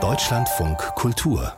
Deutschlandfunk 0.00 0.78
Kultur 0.94 1.52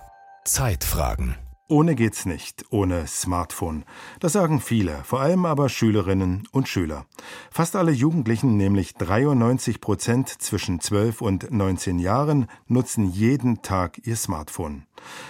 Zeitfragen 0.46 1.36
ohne 1.68 1.94
geht's 1.94 2.26
nicht, 2.26 2.64
ohne 2.70 3.06
Smartphone. 3.06 3.84
Das 4.18 4.32
sagen 4.32 4.60
viele, 4.60 5.04
vor 5.04 5.20
allem 5.20 5.44
aber 5.44 5.68
Schülerinnen 5.68 6.48
und 6.50 6.66
Schüler. 6.66 7.06
Fast 7.52 7.76
alle 7.76 7.92
Jugendlichen, 7.92 8.56
nämlich 8.56 8.94
93 8.94 9.80
Prozent 9.80 10.28
zwischen 10.28 10.80
12 10.80 11.20
und 11.20 11.52
19 11.52 12.00
Jahren, 12.00 12.48
nutzen 12.66 13.08
jeden 13.08 13.62
Tag 13.62 14.04
ihr 14.04 14.16
Smartphone. 14.16 14.86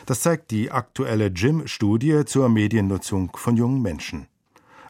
Das 0.06 0.22
zeigt 0.22 0.50
die 0.50 0.70
aktuelle 0.70 1.30
Gym-Studie 1.30 2.24
zur 2.24 2.48
Mediennutzung 2.48 3.32
von 3.34 3.56
jungen 3.56 3.82
Menschen. 3.82 4.26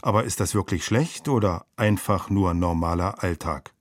Aber 0.03 0.23
ist 0.23 0.39
das 0.39 0.55
wirklich 0.55 0.85
schlecht 0.85 1.29
oder 1.29 1.67
einfach 1.77 2.31
nur 2.31 2.55
normaler 2.55 3.25
Alltag? 3.25 3.73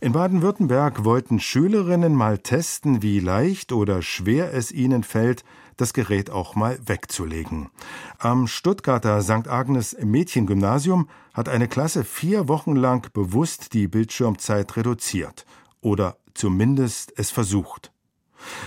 In 0.00 0.12
Baden-Württemberg 0.12 1.04
wollten 1.04 1.40
Schülerinnen 1.40 2.14
mal 2.14 2.38
testen, 2.38 3.02
wie 3.02 3.18
leicht 3.18 3.72
oder 3.72 4.02
schwer 4.02 4.52
es 4.52 4.70
ihnen 4.70 5.02
fällt, 5.02 5.42
das 5.78 5.94
Gerät 5.94 6.30
auch 6.30 6.54
mal 6.54 6.78
wegzulegen. 6.84 7.70
Am 8.18 8.46
Stuttgarter 8.46 9.22
St. 9.22 9.48
Agnes 9.48 9.96
Mädchengymnasium 9.98 11.08
hat 11.32 11.48
eine 11.48 11.68
Klasse 11.68 12.04
vier 12.04 12.48
Wochen 12.48 12.76
lang 12.76 13.10
bewusst 13.12 13.72
die 13.72 13.88
Bildschirmzeit 13.88 14.76
reduziert 14.76 15.46
oder 15.80 16.16
zumindest 16.34 17.12
es 17.16 17.30
versucht. 17.30 17.92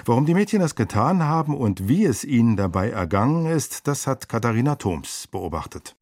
Warum 0.05 0.25
die 0.25 0.33
Mädchen 0.33 0.59
das 0.59 0.75
getan 0.75 1.23
haben 1.23 1.55
und 1.55 1.87
wie 1.87 2.05
es 2.05 2.23
ihnen 2.23 2.57
dabei 2.57 2.89
ergangen 2.89 3.45
ist, 3.45 3.87
das 3.87 4.07
hat 4.07 4.29
Katharina 4.29 4.75
Thoms 4.75 5.27
beobachtet. 5.27 5.95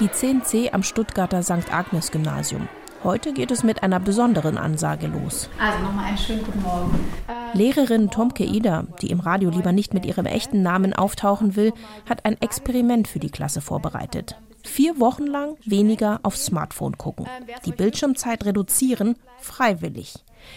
Die 0.00 0.08
10C 0.08 0.72
am 0.72 0.82
Stuttgarter 0.82 1.42
St. 1.42 1.72
Agnes 1.72 2.10
Gymnasium. 2.10 2.68
Heute 3.04 3.34
geht 3.34 3.50
es 3.50 3.62
mit 3.62 3.82
einer 3.82 4.00
besonderen 4.00 4.56
Ansage 4.56 5.08
los. 5.08 5.50
Also 5.60 5.78
nochmal 5.84 6.06
einen 6.06 6.16
schönen 6.16 6.42
guten 6.42 6.62
Morgen. 6.62 7.12
Lehrerin 7.52 8.10
Tomke 8.10 8.44
Ida, 8.44 8.86
die 9.02 9.10
im 9.10 9.20
Radio 9.20 9.50
lieber 9.50 9.72
nicht 9.72 9.92
mit 9.92 10.06
ihrem 10.06 10.24
echten 10.24 10.62
Namen 10.62 10.94
auftauchen 10.94 11.54
will, 11.54 11.74
hat 12.08 12.24
ein 12.24 12.40
Experiment 12.40 13.06
für 13.06 13.18
die 13.18 13.28
Klasse 13.28 13.60
vorbereitet. 13.60 14.36
Vier 14.62 14.98
Wochen 14.98 15.26
lang 15.26 15.58
weniger 15.66 16.20
aufs 16.22 16.46
Smartphone 16.46 16.96
gucken. 16.96 17.26
Die 17.66 17.72
Bildschirmzeit 17.72 18.46
reduzieren, 18.46 19.16
freiwillig. 19.38 20.14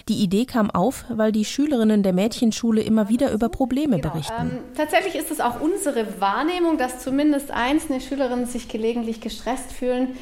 Die 0.08 0.24
Idee 0.24 0.46
kam 0.46 0.72
auf, 0.72 1.04
weil 1.10 1.34
die 1.34 1.44
Schülerinnen 1.44 2.02
der 2.02 2.14
Mädchenschule 2.14 2.82
immer 2.82 3.10
wieder 3.10 3.34
über 3.34 3.50
Probleme 3.50 3.98
genau, 3.98 4.14
berichten. 4.14 4.52
Ähm, 4.52 4.60
tatsächlich 4.76 5.16
ist 5.16 5.32
es 5.32 5.42
auch 5.42 5.60
unsere 5.60 6.22
Wahrnehmung, 6.22 6.78
dass 6.78 7.00
zumindest 7.00 7.52
einzelne 7.52 8.00
Schülerinnen 8.00 8.46
sich 8.46 8.70
gelegentlich 8.70 9.20
gestresst 9.20 9.74
fühlen, 9.74 10.16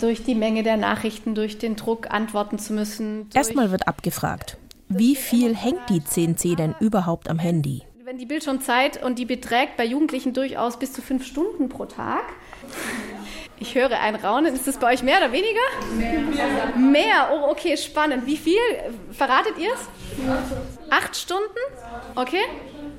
durch 0.00 0.24
die 0.24 0.34
Menge 0.34 0.62
der 0.62 0.76
Nachrichten, 0.76 1.34
durch 1.34 1.58
den 1.58 1.76
Druck 1.76 2.10
antworten 2.10 2.58
zu 2.58 2.72
müssen. 2.72 3.28
Erstmal 3.34 3.70
wird 3.70 3.86
abgefragt, 3.86 4.58
wie 4.88 5.14
viel 5.14 5.54
hängt 5.54 5.88
die 5.88 6.00
10C 6.00 6.56
denn 6.56 6.74
überhaupt 6.80 7.28
am 7.28 7.38
Handy? 7.38 7.82
Wenn 8.04 8.18
die 8.18 8.26
Bildschirmzeit 8.26 9.02
und 9.04 9.18
die 9.18 9.24
beträgt 9.24 9.76
bei 9.76 9.84
Jugendlichen 9.84 10.32
durchaus 10.32 10.78
bis 10.78 10.92
zu 10.92 11.00
fünf 11.00 11.24
Stunden 11.24 11.68
pro 11.68 11.84
Tag. 11.84 12.24
Ich 13.60 13.74
höre 13.74 14.00
ein 14.00 14.16
Raunen. 14.16 14.54
Ist 14.54 14.66
das 14.66 14.78
bei 14.78 14.94
euch 14.94 15.02
mehr 15.02 15.18
oder 15.18 15.32
weniger? 15.32 15.60
Mehr. 15.96 16.76
Mehr. 16.76 17.30
Oh, 17.32 17.50
okay, 17.50 17.76
spannend. 17.76 18.26
Wie 18.26 18.38
viel? 18.38 18.58
Verratet 19.12 19.58
ihr 19.58 19.70
es? 19.74 19.80
Acht 20.88 21.14
Stunden? 21.14 21.44
Okay. 22.14 22.42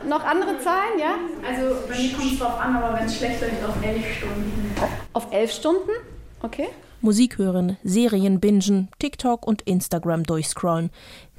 Noch 0.08 0.24
andere 0.24 0.60
Zahlen, 0.60 1.00
ja? 1.00 1.16
Also 1.46 1.76
bei 1.90 1.98
mir 1.98 2.14
kommt 2.14 2.34
es 2.34 2.40
drauf 2.40 2.60
an, 2.60 2.76
aber 2.76 2.98
wenn 2.98 3.06
es 3.06 3.18
schlecht 3.18 3.42
wird, 3.42 3.52
auf 3.68 3.84
elf 3.84 4.18
Stunden. 4.18 4.76
Auf 5.14 5.34
elf 5.34 5.52
Stunden? 5.52 5.90
Okay. 6.44 6.70
Musik 7.02 7.38
hören, 7.38 7.78
Serien 7.84 8.40
bingen, 8.40 8.90
TikTok 9.00 9.46
und 9.48 9.62
Instagram 9.64 10.24
durchscrollen. 10.24 10.90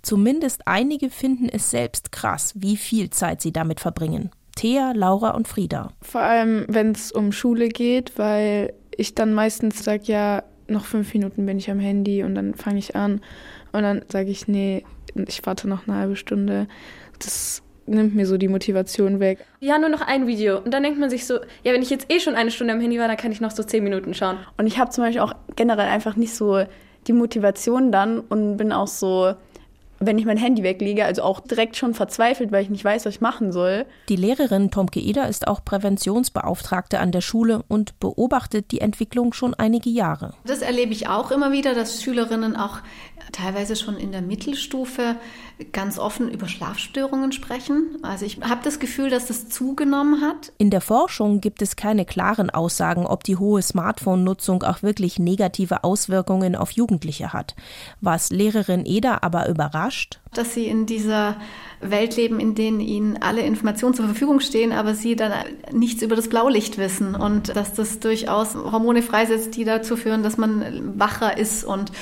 Zumindest 0.02 0.66
einige 0.66 1.10
finden 1.10 1.48
es 1.48 1.70
selbst 1.70 2.10
krass, 2.10 2.54
wie 2.56 2.76
viel 2.76 3.10
Zeit 3.10 3.40
sie 3.40 3.52
damit 3.52 3.80
verbringen. 3.80 4.30
Thea, 4.56 4.92
Laura 4.94 5.30
und 5.30 5.48
Frieda. 5.48 5.92
Vor 6.02 6.20
allem, 6.20 6.66
wenn 6.68 6.92
es 6.92 7.12
um 7.12 7.32
Schule 7.32 7.68
geht, 7.68 8.18
weil 8.18 8.72
ich 8.96 9.14
dann 9.14 9.32
meistens 9.32 9.84
sage, 9.84 10.04
ja, 10.06 10.42
noch 10.68 10.84
fünf 10.84 11.12
Minuten 11.14 11.46
bin 11.46 11.58
ich 11.58 11.70
am 11.70 11.78
Handy 11.78 12.22
und 12.22 12.34
dann 12.34 12.54
fange 12.54 12.78
ich 12.78 12.96
an. 12.96 13.20
Und 13.72 13.82
dann 13.82 14.02
sage 14.10 14.30
ich, 14.30 14.48
nee, 14.48 14.84
ich 15.14 15.44
warte 15.46 15.68
noch 15.68 15.86
eine 15.86 15.96
halbe 15.96 16.16
Stunde. 16.16 16.66
Das 17.18 17.62
nimmt 17.86 18.14
mir 18.14 18.26
so 18.26 18.36
die 18.36 18.48
Motivation 18.48 19.20
weg. 19.20 19.44
Ja, 19.60 19.78
nur 19.78 19.88
noch 19.88 20.00
ein 20.00 20.26
Video. 20.26 20.58
Und 20.58 20.72
dann 20.72 20.82
denkt 20.82 20.98
man 20.98 21.10
sich 21.10 21.26
so, 21.26 21.34
ja, 21.64 21.72
wenn 21.72 21.82
ich 21.82 21.90
jetzt 21.90 22.10
eh 22.10 22.20
schon 22.20 22.34
eine 22.34 22.50
Stunde 22.50 22.72
am 22.72 22.80
Handy 22.80 22.98
war, 22.98 23.08
dann 23.08 23.16
kann 23.16 23.32
ich 23.32 23.40
noch 23.40 23.50
so 23.50 23.62
zehn 23.62 23.84
Minuten 23.84 24.14
schauen. 24.14 24.38
Und 24.56 24.66
ich 24.66 24.78
habe 24.78 24.90
zum 24.90 25.04
Beispiel 25.04 25.20
auch 25.20 25.34
generell 25.56 25.88
einfach 25.88 26.16
nicht 26.16 26.34
so 26.34 26.64
die 27.06 27.12
Motivation 27.12 27.90
dann 27.90 28.20
und 28.20 28.56
bin 28.56 28.72
auch 28.72 28.86
so, 28.86 29.34
wenn 30.06 30.18
ich 30.18 30.24
mein 30.24 30.36
Handy 30.36 30.62
weglege, 30.62 31.04
also 31.04 31.22
auch 31.22 31.40
direkt 31.40 31.76
schon 31.76 31.94
verzweifelt, 31.94 32.52
weil 32.52 32.62
ich 32.62 32.70
nicht 32.70 32.84
weiß, 32.84 33.06
was 33.06 33.14
ich 33.14 33.20
machen 33.20 33.52
soll. 33.52 33.86
Die 34.08 34.16
Lehrerin 34.16 34.70
Tomke 34.70 35.00
Eder 35.00 35.28
ist 35.28 35.48
auch 35.48 35.64
Präventionsbeauftragte 35.64 36.98
an 37.00 37.12
der 37.12 37.20
Schule 37.20 37.64
und 37.68 37.98
beobachtet 38.00 38.70
die 38.70 38.80
Entwicklung 38.80 39.32
schon 39.32 39.54
einige 39.54 39.90
Jahre. 39.90 40.34
Das 40.44 40.62
erlebe 40.62 40.92
ich 40.92 41.08
auch 41.08 41.30
immer 41.30 41.52
wieder, 41.52 41.74
dass 41.74 42.02
Schülerinnen 42.02 42.56
auch 42.56 42.78
teilweise 43.30 43.76
schon 43.76 43.96
in 43.96 44.12
der 44.12 44.22
Mittelstufe 44.22 45.16
ganz 45.70 45.98
offen 45.98 46.30
über 46.30 46.48
Schlafstörungen 46.48 47.30
sprechen. 47.32 47.98
Also 48.02 48.24
ich 48.26 48.40
habe 48.40 48.62
das 48.64 48.80
Gefühl, 48.80 49.10
dass 49.10 49.26
das 49.26 49.48
zugenommen 49.48 50.20
hat. 50.20 50.52
In 50.58 50.70
der 50.70 50.80
Forschung 50.80 51.40
gibt 51.40 51.62
es 51.62 51.76
keine 51.76 52.04
klaren 52.04 52.50
Aussagen, 52.50 53.06
ob 53.06 53.22
die 53.24 53.36
hohe 53.36 53.62
Smartphone-Nutzung 53.62 54.62
auch 54.64 54.82
wirklich 54.82 55.18
negative 55.18 55.84
Auswirkungen 55.84 56.56
auf 56.56 56.72
Jugendliche 56.72 57.32
hat. 57.32 57.54
Was 58.00 58.30
Lehrerin 58.30 58.84
Eder 58.84 59.22
aber 59.22 59.48
überrascht, 59.48 59.91
dass 60.34 60.54
sie 60.54 60.66
in 60.66 60.86
dieser 60.86 61.36
Welt 61.80 62.16
leben, 62.16 62.40
in 62.40 62.54
denen 62.54 62.80
ihnen 62.80 63.18
alle 63.20 63.42
Informationen 63.42 63.94
zur 63.94 64.06
Verfügung 64.06 64.40
stehen, 64.40 64.72
aber 64.72 64.94
sie 64.94 65.16
dann 65.16 65.32
nichts 65.72 66.02
über 66.02 66.16
das 66.16 66.28
Blaulicht 66.28 66.78
wissen 66.78 67.14
und 67.14 67.54
dass 67.56 67.74
das 67.74 67.98
durchaus 67.98 68.54
Hormone 68.54 69.02
freisetzt, 69.02 69.56
die 69.56 69.64
dazu 69.64 69.96
führen, 69.96 70.22
dass 70.22 70.38
man 70.38 70.98
wacher 70.98 71.36
ist 71.36 71.64
und 71.64 71.92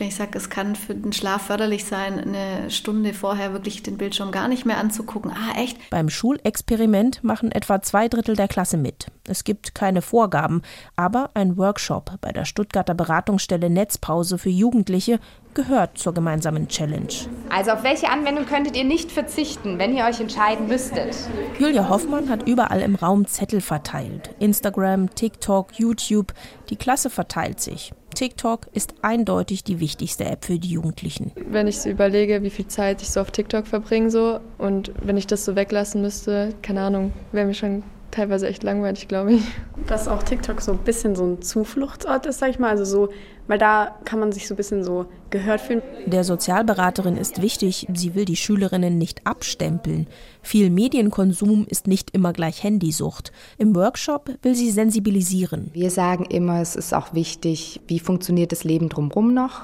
wenn 0.00 0.08
ich 0.08 0.16
sage, 0.16 0.36
es 0.36 0.50
kann 0.50 0.76
für 0.76 0.94
den 0.94 1.12
Schlaf 1.12 1.42
förderlich 1.46 1.84
sein, 1.84 2.18
eine 2.20 2.70
Stunde 2.70 3.14
vorher 3.14 3.52
wirklich 3.52 3.82
den 3.82 3.96
Bildschirm 3.96 4.30
gar 4.30 4.48
nicht 4.48 4.66
mehr 4.66 4.78
anzugucken. 4.78 5.30
Ah, 5.32 5.60
echt? 5.60 5.78
Beim 5.90 6.08
Schulexperiment 6.08 7.22
machen 7.24 7.52
etwa 7.52 7.82
zwei 7.82 8.08
Drittel 8.08 8.36
der 8.36 8.48
Klasse 8.48 8.76
mit. 8.76 9.06
Es 9.28 9.44
gibt 9.44 9.74
keine 9.74 10.02
Vorgaben, 10.02 10.62
aber 10.96 11.30
ein 11.34 11.56
Workshop 11.58 12.12
bei 12.20 12.32
der 12.32 12.44
Stuttgarter 12.44 12.94
Beratungsstelle 12.94 13.70
Netzpause 13.70 14.38
für 14.38 14.50
Jugendliche 14.50 15.20
gehört 15.54 15.98
zur 15.98 16.14
gemeinsamen 16.14 16.68
Challenge. 16.68 17.08
Also 17.50 17.72
auf 17.72 17.82
welche 17.82 18.08
Anwendung 18.08 18.46
könntet 18.46 18.76
ihr 18.76 18.84
nicht 18.84 19.10
verzichten, 19.10 19.78
wenn 19.78 19.96
ihr 19.96 20.04
euch 20.04 20.20
entscheiden 20.20 20.68
müsstet? 20.68 21.16
Julia 21.58 21.88
Hoffmann 21.88 22.28
hat 22.28 22.46
überall 22.46 22.80
im 22.80 22.94
Raum 22.94 23.26
Zettel 23.26 23.60
verteilt. 23.60 24.30
Instagram, 24.38 25.14
TikTok, 25.14 25.78
YouTube. 25.78 26.32
Die 26.70 26.76
Klasse 26.76 27.10
verteilt 27.10 27.60
sich. 27.60 27.92
TikTok 28.18 28.66
ist 28.72 28.94
eindeutig 29.02 29.62
die 29.62 29.78
wichtigste 29.78 30.24
App 30.24 30.44
für 30.44 30.58
die 30.58 30.70
Jugendlichen. 30.70 31.30
Wenn 31.36 31.68
ich 31.68 31.78
so 31.78 31.88
überlege, 31.88 32.42
wie 32.42 32.50
viel 32.50 32.66
Zeit 32.66 33.00
ich 33.00 33.10
so 33.10 33.20
auf 33.20 33.30
TikTok 33.30 33.68
verbringe 33.68 34.10
so 34.10 34.40
und 34.58 34.92
wenn 35.00 35.16
ich 35.16 35.28
das 35.28 35.44
so 35.44 35.54
weglassen 35.54 36.02
müsste, 36.02 36.52
keine 36.60 36.80
Ahnung, 36.80 37.12
wäre 37.30 37.46
mir 37.46 37.54
schon 37.54 37.84
teilweise 38.10 38.48
echt 38.48 38.62
langweilig, 38.62 39.08
glaube 39.08 39.34
ich. 39.34 39.42
Dass 39.86 40.08
auch 40.08 40.22
TikTok 40.22 40.60
so 40.60 40.72
ein 40.72 40.78
bisschen 40.78 41.14
so 41.16 41.24
ein 41.24 41.42
Zufluchtsort 41.42 42.26
ist, 42.26 42.38
sag 42.38 42.50
ich 42.50 42.58
mal, 42.58 42.70
also 42.70 42.84
so 42.84 43.08
weil 43.48 43.58
da 43.58 43.96
kann 44.04 44.20
man 44.20 44.30
sich 44.30 44.46
so 44.46 44.54
ein 44.54 44.56
bisschen 44.56 44.84
so 44.84 45.06
gehört 45.30 45.60
fühlen. 45.60 45.82
Der 46.06 46.22
Sozialberaterin 46.22 47.16
ist 47.16 47.42
wichtig, 47.42 47.88
sie 47.92 48.14
will 48.14 48.26
die 48.26 48.36
Schülerinnen 48.36 48.96
nicht 48.96 49.26
abstempeln. 49.26 50.06
Viel 50.42 50.70
Medienkonsum 50.70 51.66
ist 51.68 51.86
nicht 51.86 52.10
immer 52.10 52.32
gleich 52.32 52.62
Handysucht. 52.62 53.32
Im 53.56 53.74
Workshop 53.74 54.30
will 54.42 54.54
sie 54.54 54.70
sensibilisieren. 54.70 55.70
Wir 55.72 55.90
sagen 55.90 56.24
immer, 56.26 56.60
es 56.60 56.76
ist 56.76 56.94
auch 56.94 57.14
wichtig, 57.14 57.80
wie 57.88 57.98
funktioniert 57.98 58.52
das 58.52 58.64
Leben 58.64 58.90
drumherum 58.90 59.34
noch? 59.34 59.62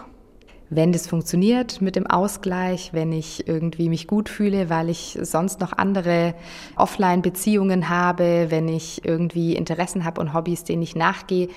Wenn 0.70 0.92
das 0.92 1.06
funktioniert 1.06 1.80
mit 1.80 1.96
dem 1.96 2.06
Ausgleich, 2.06 2.92
wenn 2.92 3.12
ich 3.12 3.46
irgendwie 3.46 3.88
mich 3.88 4.06
gut 4.06 4.28
fühle, 4.28 4.70
weil 4.70 4.88
ich 4.88 5.18
sonst 5.20 5.60
noch 5.60 5.72
andere 5.72 6.34
Offline-Beziehungen 6.76 7.88
habe, 7.88 8.46
wenn 8.48 8.68
ich 8.68 9.04
irgendwie 9.04 9.54
Interessen 9.54 10.04
habe 10.04 10.20
und 10.20 10.32
Hobbys, 10.32 10.64
denen 10.64 10.82
ich 10.82 10.96
nachgehe, 10.96 11.48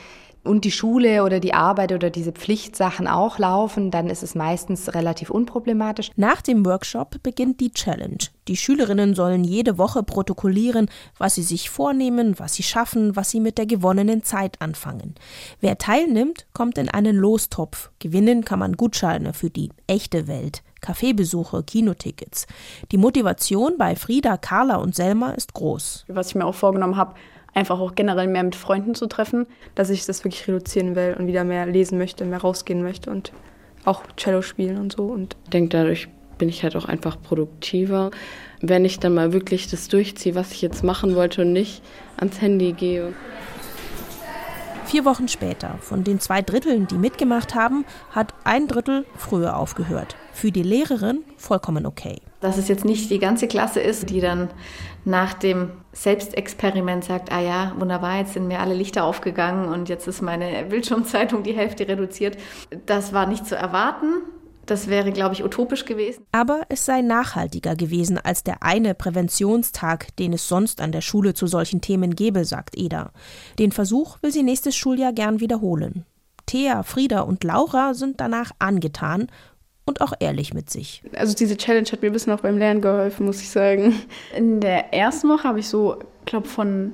und 0.47 0.65
die 0.65 0.71
Schule 0.71 1.23
oder 1.23 1.39
die 1.39 1.53
Arbeit 1.53 1.91
oder 1.91 2.09
diese 2.09 2.31
Pflichtsachen 2.31 3.07
auch 3.07 3.37
laufen, 3.37 3.91
dann 3.91 4.09
ist 4.09 4.23
es 4.23 4.33
meistens 4.33 4.93
relativ 4.93 5.29
unproblematisch. 5.29 6.11
Nach 6.15 6.41
dem 6.41 6.65
Workshop 6.65 7.21
beginnt 7.21 7.59
die 7.59 7.71
Challenge. 7.71 8.17
Die 8.47 8.57
Schülerinnen 8.57 9.13
sollen 9.13 9.43
jede 9.43 9.77
Woche 9.77 10.03
protokollieren, 10.03 10.89
was 11.17 11.35
sie 11.35 11.43
sich 11.43 11.69
vornehmen, 11.69 12.39
was 12.39 12.55
sie 12.55 12.63
schaffen, 12.63 13.15
was 13.15 13.29
sie 13.29 13.39
mit 13.39 13.57
der 13.57 13.65
gewonnenen 13.65 14.23
Zeit 14.23 14.61
anfangen. 14.61 15.15
Wer 15.59 15.77
teilnimmt, 15.77 16.47
kommt 16.53 16.77
in 16.77 16.89
einen 16.89 17.17
Lostopf. 17.17 17.91
Gewinnen 17.99 18.45
kann 18.45 18.59
man 18.59 18.73
Gutscheine 18.73 19.33
für 19.33 19.49
die 19.49 19.69
echte 19.85 20.27
Welt. 20.27 20.63
Kaffeebesuche, 20.81 21.63
Kinotickets. 21.63 22.47
Die 22.91 22.97
Motivation 22.97 23.77
bei 23.77 23.95
Frieda, 23.95 24.37
Carla 24.37 24.77
und 24.77 24.95
Selma 24.95 25.31
ist 25.31 25.53
groß. 25.53 26.05
Was 26.07 26.29
ich 26.29 26.35
mir 26.35 26.45
auch 26.45 26.55
vorgenommen 26.55 26.97
habe, 26.97 27.15
einfach 27.57 27.79
auch 27.79 27.95
generell 27.95 28.27
mehr 28.27 28.43
mit 28.43 28.55
Freunden 28.55 28.93
zu 28.93 29.07
treffen, 29.07 29.47
dass 29.73 29.89
ich 29.89 30.05
das 30.05 30.23
wirklich 30.23 30.47
reduzieren 30.47 30.95
will 30.95 31.15
und 31.17 31.25
wieder 31.25 31.43
mehr 31.43 31.65
lesen 31.65 31.97
möchte, 31.97 32.23
mehr 32.23 32.39
rausgehen 32.39 32.83
möchte 32.83 33.09
und 33.09 33.33
auch 33.83 34.03
Cello 34.15 34.43
spielen 34.43 34.77
und 34.77 34.93
so. 34.93 35.05
Und 35.05 35.35
ich 35.45 35.49
denke, 35.49 35.69
dadurch 35.69 36.07
bin 36.37 36.49
ich 36.49 36.61
halt 36.61 36.75
auch 36.75 36.85
einfach 36.85 37.19
produktiver, 37.19 38.11
wenn 38.61 38.85
ich 38.85 38.99
dann 38.99 39.15
mal 39.15 39.33
wirklich 39.33 39.67
das 39.69 39.87
durchziehe, 39.87 40.35
was 40.35 40.51
ich 40.51 40.61
jetzt 40.61 40.83
machen 40.83 41.15
wollte 41.15 41.41
und 41.41 41.51
nicht 41.51 41.81
ans 42.17 42.39
Handy 42.41 42.73
gehe. 42.73 43.13
Vier 44.85 45.03
Wochen 45.03 45.27
später, 45.27 45.79
von 45.81 46.03
den 46.03 46.19
zwei 46.19 46.43
Dritteln, 46.43 46.87
die 46.87 46.97
mitgemacht 46.97 47.55
haben, 47.55 47.85
hat 48.11 48.35
ein 48.43 48.67
Drittel 48.67 49.05
früher 49.17 49.57
aufgehört. 49.57 50.15
Für 50.31 50.51
die 50.51 50.63
Lehrerin 50.63 51.23
vollkommen 51.37 51.87
okay. 51.87 52.21
Dass 52.39 52.57
es 52.57 52.67
jetzt 52.67 52.85
nicht 52.85 53.09
die 53.09 53.19
ganze 53.19 53.47
Klasse 53.47 53.79
ist, 53.79 54.09
die 54.09 54.21
dann 54.21 54.49
nach 55.05 55.33
dem 55.33 55.71
Selbstexperiment 55.93 57.03
sagt, 57.03 57.31
ah 57.31 57.41
ja, 57.41 57.73
wunderbar, 57.79 58.19
jetzt 58.19 58.33
sind 58.33 58.47
mir 58.47 58.59
alle 58.59 58.75
Lichter 58.75 59.05
aufgegangen 59.05 59.69
und 59.69 59.89
jetzt 59.89 60.07
ist 60.07 60.21
meine 60.21 60.63
Bildschirmzeit 60.65 61.33
um 61.33 61.43
die 61.43 61.55
Hälfte 61.55 61.87
reduziert. 61.87 62.37
Das 62.85 63.13
war 63.13 63.25
nicht 63.25 63.45
zu 63.47 63.55
erwarten. 63.55 64.21
Das 64.67 64.89
wäre, 64.89 65.13
glaube 65.13 65.33
ich, 65.33 65.45
utopisch 65.45 65.85
gewesen. 65.85 66.25
Aber 66.33 66.63
es 66.67 66.85
sei 66.85 67.01
nachhaltiger 67.01 67.77
gewesen 67.77 68.17
als 68.17 68.43
der 68.43 68.63
eine 68.63 68.93
Präventionstag, 68.95 70.13
den 70.17 70.33
es 70.33 70.47
sonst 70.49 70.81
an 70.81 70.91
der 70.91 70.99
Schule 70.99 71.33
zu 71.33 71.47
solchen 71.47 71.79
Themen 71.79 72.15
gäbe, 72.15 72.43
sagt 72.43 72.77
Eda. 72.77 73.11
Den 73.59 73.71
Versuch 73.71 74.17
will 74.21 74.31
sie 74.33 74.43
nächstes 74.43 74.75
Schuljahr 74.75 75.13
gern 75.13 75.39
wiederholen. 75.39 76.05
Thea, 76.45 76.83
Frieda 76.83 77.21
und 77.21 77.45
Laura 77.45 77.93
sind 77.93 78.19
danach 78.19 78.51
angetan 78.59 79.27
und 79.87 80.01
auch 80.01 80.13
ehrlich 80.19 80.53
mit 80.53 80.69
sich. 80.69 81.01
Also 81.15 81.33
diese 81.33 81.57
Challenge 81.57 81.87
hat 81.91 82.01
mir 82.01 82.09
ein 82.09 82.13
bisschen 82.13 82.33
auch 82.33 82.41
beim 82.41 82.57
Lernen 82.57 82.81
geholfen, 82.81 83.25
muss 83.25 83.41
ich 83.41 83.49
sagen. 83.49 83.99
In 84.35 84.59
der 84.59 84.93
ersten 84.93 85.29
Woche 85.29 85.45
habe 85.45 85.59
ich 85.59 85.67
so, 85.67 85.97
glaube 86.25 86.47
von 86.47 86.91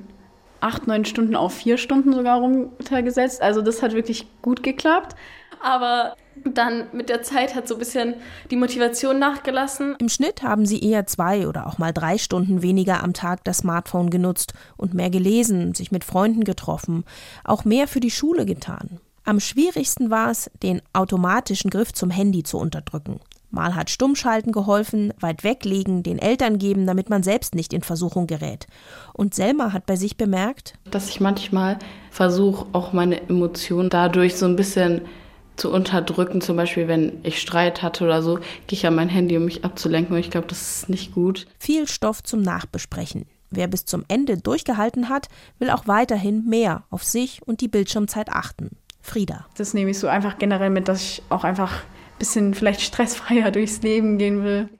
acht, 0.60 0.86
neun 0.86 1.04
Stunden 1.04 1.36
auf 1.36 1.52
vier 1.52 1.76
Stunden 1.76 2.14
sogar 2.14 2.38
runtergesetzt. 2.38 3.42
Also 3.42 3.60
das 3.60 3.82
hat 3.82 3.92
wirklich 3.92 4.26
gut 4.40 4.62
geklappt. 4.62 5.14
Aber 5.60 6.14
dann 6.44 6.86
mit 6.92 7.08
der 7.08 7.22
Zeit 7.22 7.54
hat 7.54 7.66
so 7.66 7.74
ein 7.74 7.78
bisschen 7.78 8.14
die 8.50 8.56
Motivation 8.56 9.18
nachgelassen. 9.18 9.96
Im 9.98 10.08
Schnitt 10.08 10.42
haben 10.42 10.66
sie 10.66 10.80
eher 10.80 11.06
zwei 11.06 11.48
oder 11.48 11.66
auch 11.66 11.78
mal 11.78 11.92
drei 11.92 12.18
Stunden 12.18 12.62
weniger 12.62 13.02
am 13.02 13.12
Tag 13.12 13.44
das 13.44 13.58
Smartphone 13.58 14.10
genutzt 14.10 14.54
und 14.76 14.94
mehr 14.94 15.10
gelesen, 15.10 15.74
sich 15.74 15.90
mit 15.90 16.04
Freunden 16.04 16.44
getroffen, 16.44 17.04
auch 17.44 17.64
mehr 17.64 17.88
für 17.88 18.00
die 18.00 18.10
Schule 18.10 18.46
getan. 18.46 19.00
Am 19.26 19.40
schwierigsten 19.40 20.10
war 20.10 20.30
es, 20.30 20.50
den 20.62 20.82
automatischen 20.92 21.70
Griff 21.70 21.94
zum 21.94 22.10
Handy 22.10 22.42
zu 22.42 22.58
unterdrücken. 22.58 23.20
Mal 23.50 23.74
hat 23.74 23.88
Stummschalten 23.88 24.52
geholfen, 24.52 25.14
weit 25.18 25.44
weglegen, 25.44 26.02
den 26.02 26.18
Eltern 26.18 26.58
geben, 26.58 26.86
damit 26.86 27.08
man 27.08 27.22
selbst 27.22 27.54
nicht 27.54 27.72
in 27.72 27.82
Versuchung 27.82 28.26
gerät. 28.26 28.66
Und 29.14 29.34
Selma 29.34 29.72
hat 29.72 29.86
bei 29.86 29.96
sich 29.96 30.18
bemerkt, 30.18 30.74
dass 30.90 31.08
ich 31.08 31.20
manchmal 31.20 31.78
versuche, 32.10 32.66
auch 32.72 32.92
meine 32.92 33.22
Emotionen 33.28 33.88
dadurch 33.88 34.36
so 34.36 34.44
ein 34.44 34.56
bisschen 34.56 35.02
zu 35.56 35.72
unterdrücken. 35.72 36.42
Zum 36.42 36.56
Beispiel, 36.56 36.86
wenn 36.86 37.20
ich 37.22 37.40
Streit 37.40 37.80
hatte 37.80 38.04
oder 38.04 38.22
so, 38.22 38.34
gehe 38.66 38.76
ich 38.76 38.86
an 38.86 38.96
mein 38.96 39.08
Handy, 39.08 39.38
um 39.38 39.46
mich 39.46 39.64
abzulenken. 39.64 40.14
Und 40.14 40.20
ich 40.20 40.30
glaube, 40.30 40.48
das 40.48 40.80
ist 40.80 40.88
nicht 40.90 41.14
gut. 41.14 41.46
Viel 41.58 41.88
Stoff 41.88 42.22
zum 42.22 42.42
Nachbesprechen. 42.42 43.24
Wer 43.50 43.68
bis 43.68 43.86
zum 43.86 44.04
Ende 44.08 44.36
durchgehalten 44.36 45.08
hat, 45.08 45.28
will 45.58 45.70
auch 45.70 45.86
weiterhin 45.86 46.44
mehr 46.46 46.82
auf 46.90 47.04
sich 47.04 47.40
und 47.46 47.60
die 47.60 47.68
Bildschirmzeit 47.68 48.30
achten. 48.30 48.76
Frieda. 49.04 49.44
Das 49.58 49.74
nehme 49.74 49.90
ich 49.90 49.98
so 49.98 50.08
einfach 50.08 50.38
generell 50.38 50.70
mit, 50.70 50.88
dass 50.88 51.02
ich 51.02 51.22
auch 51.28 51.44
einfach 51.44 51.82
ein 51.82 52.18
bisschen 52.18 52.54
vielleicht 52.54 52.80
stressfreier 52.80 53.50
durchs 53.52 53.82
Leben 53.82 54.16
gehen 54.16 54.42
will. 54.42 54.70